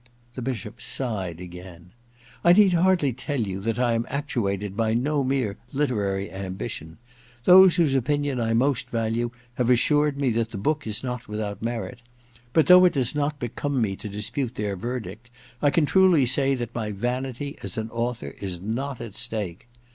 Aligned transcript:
* 0.19 0.33
The 0.33 0.41
Bishop 0.41 0.81
sighed 0.81 1.39
again. 1.39 1.91
* 2.17 2.43
I 2.43 2.53
need 2.53 2.73
hardly 2.73 3.13
tell 3.13 3.39
you 3.39 3.59
that 3.59 3.77
I 3.77 3.93
am 3.93 4.07
actuated 4.09 4.75
by 4.75 4.95
no 4.95 5.23
mere 5.23 5.57
literary 5.73 6.31
ambition. 6.31 6.97
Those 7.43 7.75
whose 7.75 7.93
opinion 7.93 8.39
I 8.41 8.55
most 8.55 8.89
value 8.89 9.29
have 9.59 9.69
assured 9.69 10.17
me 10.17 10.31
that 10.31 10.49
the 10.49 10.57
book 10.57 10.87
is 10.87 11.03
not 11.03 11.27
without 11.27 11.61
merit; 11.61 12.01
but, 12.51 12.65
though 12.65 12.83
it 12.85 12.93
does 12.93 13.13
not 13.13 13.37
become 13.37 13.79
me 13.79 13.95
to 13.97 14.09
dispute 14.09 14.55
their 14.55 14.75
veroict, 14.75 15.29
I 15.61 15.69
can 15.69 15.85
truly 15.85 16.25
say 16.25 16.55
that 16.55 16.73
my 16.73 16.89
vanity 16.91 17.59
as 17.61 17.77
an 17.77 17.91
author 17.91 18.33
is 18.41 18.59
not 18.59 19.01
at 19.01 19.15
stake. 19.15 19.67